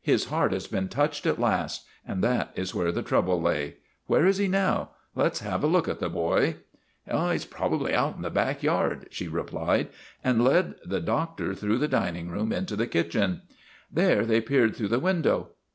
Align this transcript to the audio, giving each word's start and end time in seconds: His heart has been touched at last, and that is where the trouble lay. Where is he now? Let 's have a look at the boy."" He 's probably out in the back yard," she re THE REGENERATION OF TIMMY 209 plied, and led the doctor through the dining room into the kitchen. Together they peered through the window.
His 0.00 0.24
heart 0.28 0.54
has 0.54 0.66
been 0.66 0.88
touched 0.88 1.26
at 1.26 1.38
last, 1.38 1.84
and 2.08 2.24
that 2.24 2.52
is 2.54 2.74
where 2.74 2.90
the 2.90 3.02
trouble 3.02 3.38
lay. 3.38 3.74
Where 4.06 4.24
is 4.24 4.38
he 4.38 4.48
now? 4.48 4.92
Let 5.14 5.36
's 5.36 5.40
have 5.40 5.62
a 5.62 5.66
look 5.66 5.88
at 5.88 5.98
the 6.00 6.08
boy."" 6.08 6.56
He 7.06 7.36
's 7.38 7.44
probably 7.44 7.92
out 7.92 8.16
in 8.16 8.22
the 8.22 8.30
back 8.30 8.62
yard," 8.62 9.06
she 9.10 9.28
re 9.28 9.42
THE 9.42 9.42
REGENERATION 9.44 9.60
OF 9.60 9.76
TIMMY 9.76 9.88
209 10.22 10.22
plied, 10.22 10.24
and 10.24 10.68
led 10.68 10.90
the 10.90 11.00
doctor 11.04 11.54
through 11.54 11.76
the 11.76 11.88
dining 11.88 12.30
room 12.30 12.50
into 12.50 12.76
the 12.76 12.86
kitchen. 12.86 13.42
Together 13.94 14.24
they 14.24 14.40
peered 14.40 14.74
through 14.74 14.88
the 14.88 14.98
window. 15.00 15.50